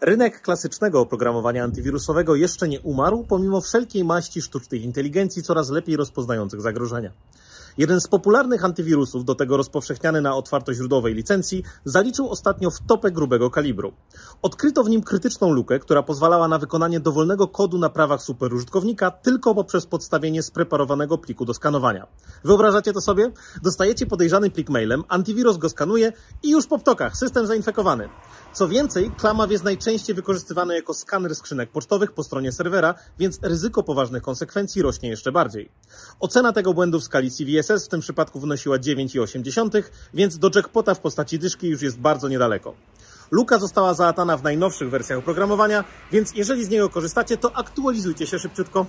[0.00, 6.60] Rynek klasycznego oprogramowania antywirusowego jeszcze nie umarł, pomimo wszelkiej maści sztucznej inteligencji coraz lepiej rozpoznających
[6.60, 7.12] zagrożenia.
[7.78, 13.92] Jeden z popularnych antywirusów, do tego rozpowszechniany na otwartoźródłowej licencji, zaliczył ostatnio wtopę grubego kalibru.
[14.42, 19.54] Odkryto w nim krytyczną lukę, która pozwalała na wykonanie dowolnego kodu na prawach superużytkownika tylko
[19.54, 22.06] poprzez podstawienie spreparowanego pliku do skanowania.
[22.44, 23.32] Wyobrażacie to sobie?
[23.62, 28.08] Dostajecie podejrzany plik mailem, antywirus go skanuje i już po ptokach, system zainfekowany.
[28.52, 33.82] Co więcej, Klamaw jest najczęściej wykorzystywany jako skaner skrzynek pocztowych po stronie serwera, więc ryzyko
[33.82, 35.70] poważnych konsekwencji rośnie jeszcze bardziej.
[36.20, 37.30] Ocena tego błędu w skali
[37.66, 39.82] CVSS w tym przypadku wynosiła 9,8,
[40.14, 42.74] więc do jackpota w postaci dyszki już jest bardzo niedaleko.
[43.30, 48.38] Luka została zaatana w najnowszych wersjach oprogramowania, więc jeżeli z niego korzystacie, to aktualizujcie się
[48.38, 48.86] szybciutko.